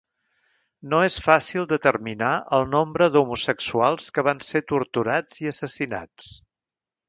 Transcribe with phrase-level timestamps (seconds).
[0.93, 6.35] No és fàcil determinar el nombre d'homosexuals que van ser torturats i assassinats.